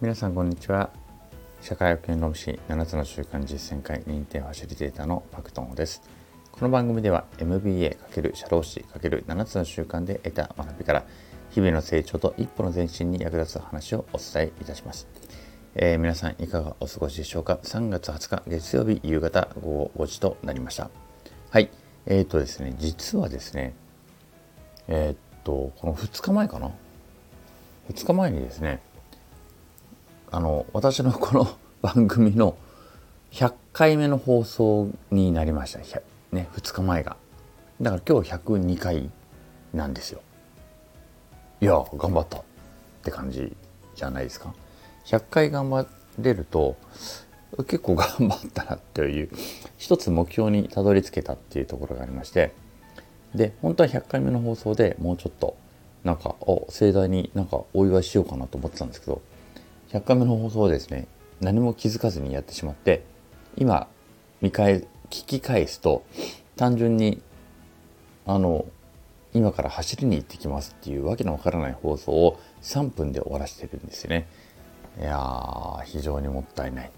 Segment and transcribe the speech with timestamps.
[0.00, 0.90] 皆さんこんにちは。
[1.60, 6.02] 社会保険労務士7つの習慣実践会認定ファシリテーターのパクトンです。
[6.52, 11.04] この番組では MBA× 社労士 ×7 つの習慣で得た学びから
[11.50, 15.08] 日々の成長と一歩の前進に役立つ話をお伝えいたします、
[15.74, 20.90] えー、皆さんいかがお過ごしでしょうか？3月20日月曜日夕方午後5時となりました。
[21.50, 21.70] はい。
[22.06, 23.74] えーとですね実はですね
[24.86, 26.70] えー、っとこの2日前かな
[27.90, 28.80] ？2日前にですね
[30.30, 31.48] あの私のこの
[31.80, 32.56] 番組の
[33.30, 35.78] 100回目の放送になりました、
[36.32, 37.16] ね、2日前が。
[37.80, 39.10] だから今日102回
[39.72, 40.20] なんですよ。
[41.60, 42.38] いや頑張った。
[42.38, 42.42] っ
[43.02, 43.56] て感じ
[43.94, 44.52] じゃないですか。
[45.04, 45.86] 100回頑張
[46.18, 46.76] れると
[47.58, 49.30] 結構頑張ったなっていう
[49.76, 52.52] 一つ目標にたどり着けたっていうところがありまして。
[53.34, 55.56] で本当は100回目の放送でもうちょっと
[56.02, 59.20] なんかお盛大になんかお祝いしようかなと思ってたんですけど
[59.90, 61.06] 100回目の放送をですね
[61.40, 63.04] 何も気づかずにやってしまって
[63.56, 63.88] 今
[64.40, 66.04] 見返聞き返すと
[66.56, 67.22] 単純に
[68.26, 68.66] あの
[69.32, 74.26] 今から走りに行ってきますっていうわけのわからない放送を3分で終わらせてるんですよね。
[75.00, 76.90] いやー非常にもったいないっ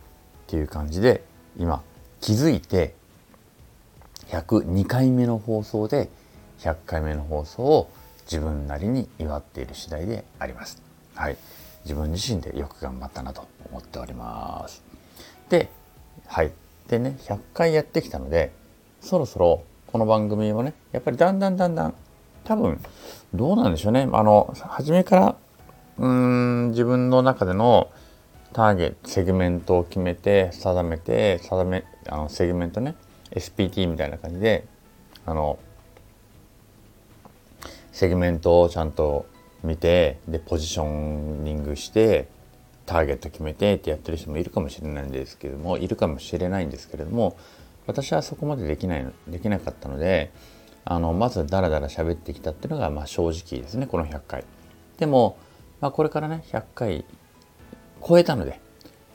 [0.47, 1.23] ていう感じで
[1.59, 1.83] 今
[2.21, 2.95] 気づいて
[4.29, 6.09] 102回目の放送で
[6.61, 7.91] 100回目の放送を
[8.23, 10.83] 自分なりに祝っている次第であります。
[11.15, 11.37] はい。
[11.85, 14.83] 自分自身でよく頑張ったなと思っております。
[15.49, 15.71] で、
[16.27, 16.53] はい。
[16.89, 18.53] でね、100回やってきたので、
[19.01, 21.95] そろそろこの番組もね、やっぱりだんだんだんだん、
[22.45, 22.81] 多分、
[23.35, 24.09] どうなんでしょうね。
[24.13, 25.37] あの、初めから、
[25.99, 27.91] うーん、自分の中での
[28.53, 32.95] ターゲット、セグメントを決めて、定めて、定め、あの、セグメントね、
[33.33, 34.65] SPT みたいな感じで、
[35.27, 35.59] あの、
[37.91, 39.27] セグメントをちゃんと
[39.63, 42.29] 見てでポジショニングして
[42.87, 47.37] ターゲット決めてってやってる人もいるかもしれないんですけどもいるかもしれないんですけれども
[47.87, 50.33] 私はそこまでできないできなかったので
[50.85, 54.45] あのまずダラダラ喋ってきたっていうのがまあ正直ですねこの100回。
[54.99, 55.39] でも、
[55.81, 57.05] まあ、これからね100回
[58.07, 58.61] 超えたので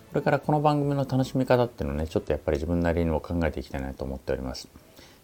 [0.10, 4.68] これからこの番組の楽しみ方っていうのをねちょっとやっぱり自分なりにも考えていきたいなと思っております。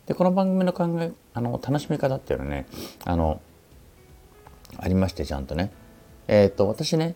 [0.08, 2.66] でこの番組の考えあの楽しみ方っていうのはね
[3.06, 3.40] あの
[4.78, 5.72] ありましてちゃんとね。
[6.28, 7.16] えっ、ー、と私ね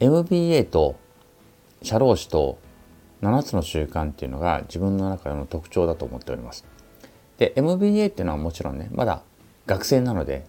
[0.00, 0.96] MBA と
[1.82, 2.58] 社労士と
[3.22, 6.64] 7つの習慣っていうのが自分の中の特徴だと思っております。
[7.38, 9.22] で MBA っていうのはもちろんねまだ
[9.66, 10.44] 学生なので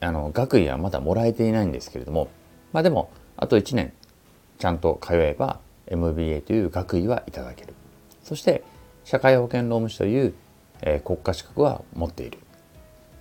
[0.00, 2.28] あの学位はまだもらえていないんですけれども
[2.72, 3.92] まあでもあと1年
[4.58, 7.74] ちゃんと通えば MBA という学位はいただける。
[8.22, 8.64] そして
[9.04, 10.34] 社会保険労務士という、
[10.80, 12.38] えー、国家資格は持っている。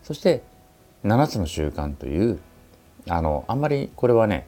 [0.01, 0.43] そして
[1.03, 2.39] 7つの習慣という
[3.09, 4.47] あのあんまりこれはね、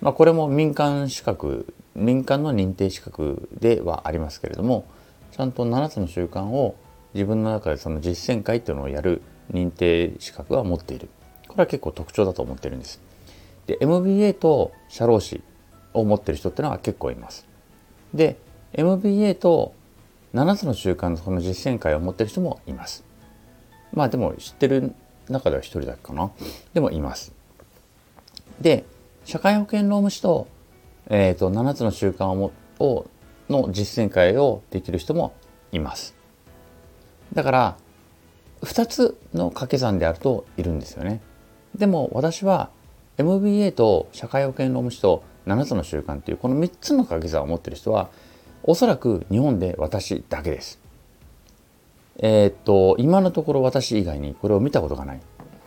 [0.00, 4.86] まあ、これも民間資格民間の認定資格ではありますけれども
[5.32, 6.76] ちゃんと7つの習慣を
[7.14, 11.08] 自分の中でその実践会っていうのをやる認定資格は持っている。
[11.48, 13.00] これは結構特徴だと思ってるんです。
[13.66, 15.42] で MBA と社労士
[15.94, 17.46] を持ってる人ってのは結構います。
[18.12, 18.36] で
[18.74, 19.72] MBA と
[20.34, 23.04] 7つの習慣のこの実践会を持ってる人もいます。
[23.94, 24.94] まあでも知ってる
[25.28, 26.30] 中では1人だけかな。
[26.74, 27.32] でもいます。
[28.60, 28.84] で
[29.24, 30.46] 社会保険労務士と,、
[31.08, 32.26] えーと、7つの習慣
[32.78, 33.06] を
[33.48, 35.34] の実践会をできる人も
[35.72, 36.14] います。
[37.32, 37.76] だから
[38.62, 41.20] 2つの掛け算であるといるんですよね。
[41.74, 42.70] でも私は
[43.18, 48.10] MBA と社会保険労務士と7つの習慣っていうこの3つの掛け算を持ってる人は
[48.62, 50.85] おそらく日本で私だけです。
[52.18, 55.20] えー、っと今のところ私以外にこれを見たことがない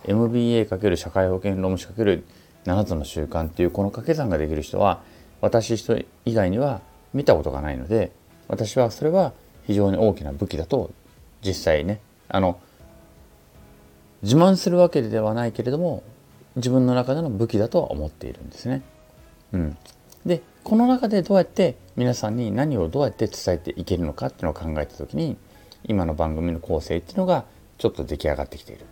[0.05, 5.01] MBA× 社会保険労務士 ×7 つの習慣っていうこの掛け算ができる人は
[5.41, 6.81] 私人以外には
[7.13, 8.11] 見たことがないので
[8.47, 9.33] 私はそれは
[9.65, 10.91] 非常に大きな武器だと
[11.41, 12.59] 実際ねあの
[14.21, 16.03] 自慢するわけではないけれども
[16.55, 18.81] 自分の中での武器だとは思っているんですね。
[19.53, 19.77] うん、
[20.25, 25.37] でこの中でどうやって皆さんに何をどうやって伝えていけるのかっていうのを考えた時に
[25.89, 27.45] 今の番組の構成っていうのが
[27.79, 28.85] ちょっと出来上がってきている。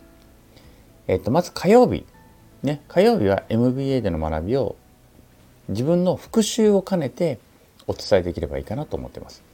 [1.06, 2.04] えっと、まず火曜日。
[2.62, 4.74] ね、火曜日は MBA での学びを
[5.68, 7.38] 自分の復習を兼ねて
[7.86, 9.44] お伝えできればいいかなと思ってます。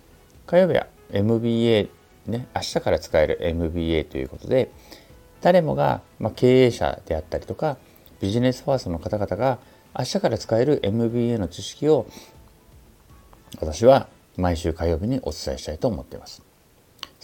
[0.46, 1.90] 火曜日は MBA、
[2.26, 4.70] ね、明日から使える MBA ということで、
[5.42, 7.76] 誰もが、まあ、経営者であったりとか、
[8.22, 9.58] ビジネスファーストの方々が
[9.98, 12.06] 明日から使える MBA の知識を
[13.60, 14.08] 私は
[14.38, 16.53] 毎週火曜日にお伝えしたいと思っています。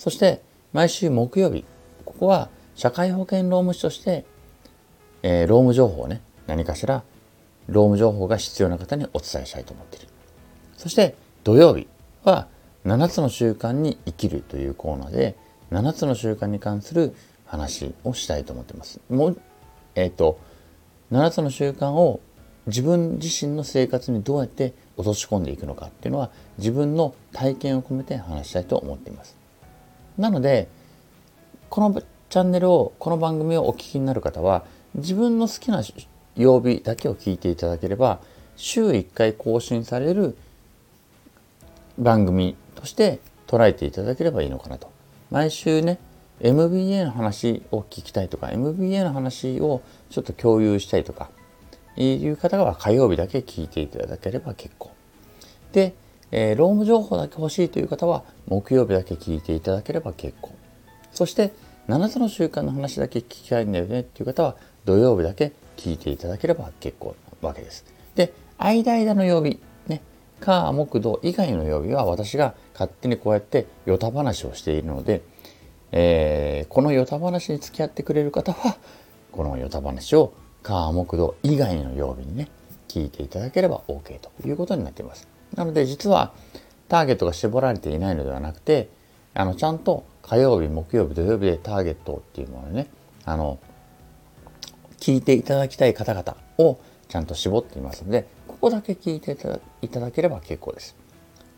[0.00, 0.41] そして
[0.73, 1.67] 毎週木曜日
[2.06, 4.25] ここは社会保険労務士として、
[5.23, 7.02] えー、労務情報をね何かしら
[7.67, 10.08] 労務情報が必要な方にお伝えしたいと思っている
[10.79, 11.87] そして土曜日
[12.25, 12.49] は
[12.87, 15.37] 7つの習慣に生きるというコーナーで
[15.70, 17.14] 7つの習慣に関する
[17.44, 19.00] 話をしたいと思っています。
[19.11, 19.41] もう
[19.97, 20.41] えっ、ー、と
[21.12, 22.20] 7つの習慣を
[22.67, 29.40] 自分自身の生活にどうやって落とし込んでいくのかっていうのは自分の体験を込めて話したいと思っています。
[30.21, 30.69] なので
[31.71, 34.65] このチャンネルをこの番組をお聞きになる方は
[34.95, 35.83] 自分の好きな
[36.37, 38.21] 曜日だけを聞いていただければ
[38.57, 40.37] 週1回更新される
[41.99, 44.91] 番組として捉えていただければいいのかなと。
[45.31, 45.99] 毎週ね
[46.41, 49.81] MBA の話を聞きたいとか MBA の話を
[50.11, 51.31] ちょっと共有したいとか
[51.97, 54.93] いう方は火曜日だけ聞いていただければ結構。
[55.73, 55.95] で、
[56.32, 60.55] えー、労務情報だけ欲しいという方は木曜日だけ聞いていただければ結構。
[61.12, 61.53] そして
[61.88, 67.85] 7つの習慣の話だけ聞きたいんだよねっていう方は土曜日だけ聞いていただければ結構なわけです。
[68.15, 70.03] で、間間の曜日、ね、
[70.41, 75.23] 火、木、土以外の曜日は私が勝手にこうやってヨタ話をしているので、
[75.93, 78.76] えー、このヨタ話に付き合ってくれる方は
[79.33, 82.49] このヨタ話を火木土以外の曜日にね
[82.88, 86.32] 聞いていただければ OK ということになっていますなので実は
[86.88, 88.88] ターゲットが絞られていないのではなくて
[89.35, 92.88] あのちゃんと火曜日木曜日土曜日でターゲットっていうものをね
[93.25, 93.58] あの
[94.99, 99.37] 聞いていただきたい方々をちゃんと絞っていますのでここだけ聞いて
[99.82, 100.97] いただければ結構です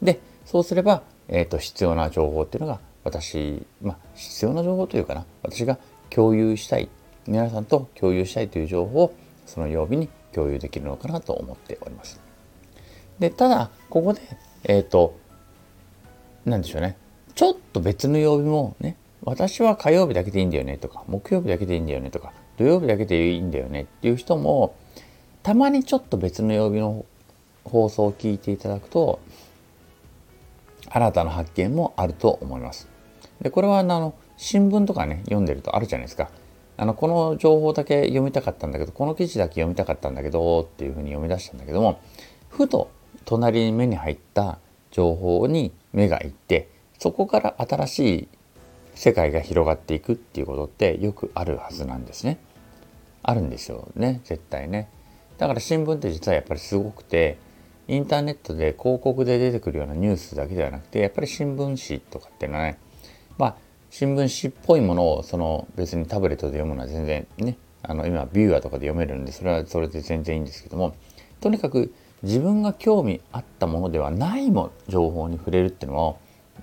[0.00, 5.78] でそうすれば、えーと必要な情報っていうのが私、まあ、必要な情報というかな私が
[6.10, 6.88] 共有したい
[7.26, 9.14] 皆さんと共有したいという情報を
[9.46, 12.31] その曜日に共有できるのかなと思っております。
[13.22, 14.20] でただここで
[14.64, 15.16] えっ、ー、と
[16.44, 16.96] 何でしょうね
[17.36, 24.74] ちょっと別の曜日もね私は火曜日だけでいいんだよねとか木曜日だけでいいんだよねとか土曜日だけでいいんだよねっていう人も
[25.44, 27.04] たまにちょっと別の曜日の
[27.64, 29.20] 放送を聞いていただくと
[30.90, 32.88] 新たな発見もあると思います。
[33.40, 36.28] でこれはあの新聞とかね読んでるとあるじゃないですか。
[36.76, 42.00] あのこの情報だけ読みたかったんだけどこの記事だけ読みたかったんだけどっていうふうに読み出したんだけども
[42.48, 42.90] ふと
[43.24, 44.58] 隣に目に入った
[44.90, 48.28] 情報に目がいってそこから新しい
[48.94, 52.38] 世界が広がっていくっていうことってよくあるはずなんですね。
[53.22, 54.88] あるんですよね絶対ね。
[55.38, 57.38] だから新聞って実はやっぱりすごくて
[57.88, 62.78] インターネットで広告で出てくるようなニュースだけではなくてやっぱり新聞紙とかっていうのはね
[63.38, 63.56] まあ
[63.90, 70.94] 新聞紙っぽいものをその別にタブレットで読むのは全然ねあの今ビューアーとかで読めるんでそれはそれで全然いいんですけども
[71.40, 71.92] とにかく
[72.22, 76.18] 自分が興味あったものではないも情報に触れるっていうのも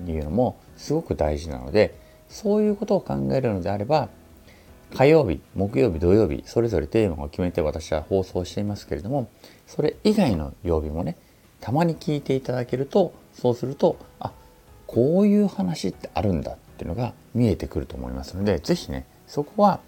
[0.07, 1.95] いうのもすごく大事なので
[2.29, 4.09] そういうことを考えるのであれば
[4.93, 9.29] 火曜日木曜日土曜日それぞれテーマを決めて私は放送していますけれども
[9.67, 11.17] それ以外の曜日もね
[11.59, 14.31] たまに聞いていただけるとそうするとあ
[14.87, 19.79] こういう話ってあるんだっていうのが見えてくると思いますので是非ねそこは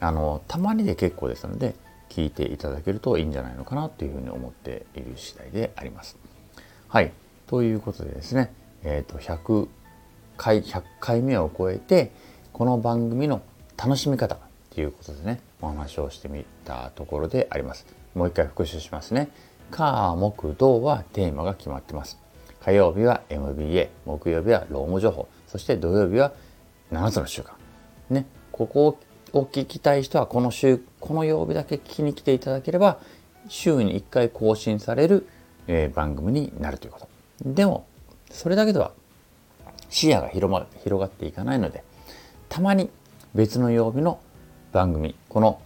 [0.00, 1.74] あのたまにで結構ですので
[2.16, 6.16] 聞いていただけるといいんじゃないのかなというふうに思っている次第であります。
[6.88, 7.12] はい
[7.46, 9.68] ということでですね、えーと、100
[10.38, 12.12] 回100回目を超えて
[12.54, 13.42] この番組の
[13.76, 14.38] 楽しみ方
[14.74, 17.84] ということでねお話をしてみたところであります。
[18.14, 19.28] もう一回復習しますね。
[19.70, 22.18] 火、木、土はテーマが決まってます。
[22.62, 26.32] 火曜日は MBA、木曜日は労務情報、そして土曜日は
[26.90, 27.52] 7つの習慣。
[28.08, 28.98] ね、ここ
[29.32, 32.98] を聞きたい人はこの週、この曜日だけ聞きに来ていただければ、
[33.48, 35.28] 週に1回更新される、
[35.66, 37.08] えー、番組になるということ。
[37.44, 37.86] でも、
[38.30, 38.92] それだけでは
[39.88, 41.82] 視野が広,、ま、広がっていかないので、
[42.48, 42.90] たまに
[43.34, 44.20] 別の曜日の
[44.72, 45.60] 番組、この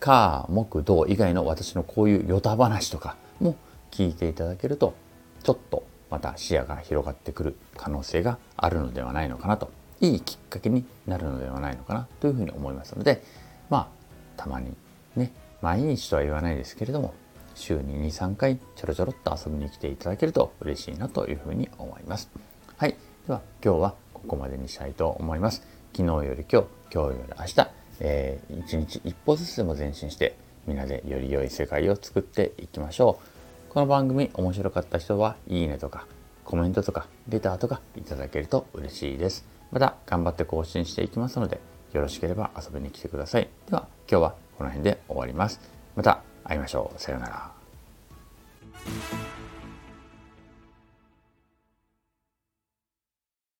[0.00, 3.56] 火、木、土以外の私のこういうヨタ話とかも
[3.90, 4.94] 聞いていただけると、
[5.42, 9.70] ちょっとまた視野が広がってくる可能性があるのではないのかなと
[10.02, 13.22] いいきっかけになるのではないのかなというふうに思いますので
[13.70, 13.88] まあ
[14.36, 14.76] たまに
[15.16, 15.32] ね
[15.62, 17.14] 毎日とは言わないですけれども
[17.54, 22.30] 週に23回ちょろちょろっと遊びに来ていただけると嬉しいなというふうに思います。
[22.76, 22.96] はい。
[23.26, 25.62] では今日はここまでにしたいと思います。
[25.94, 33.20] 昨日より今日、今日より明日、えー、一日一歩ずつでも前進してみんなでより良い世界を作っていきましょ
[33.68, 33.72] う。
[33.72, 36.06] この番組面白かった人はいいねとか
[36.44, 39.61] コメントとかレターとかいただけると嬉しいです。
[39.72, 41.60] また頑張って更新していきますので
[41.92, 43.48] よろしければ遊びに来てください。
[43.68, 45.60] では今日はこの辺で終わります。
[45.96, 47.00] また会いましょう。
[47.00, 47.52] さようなら。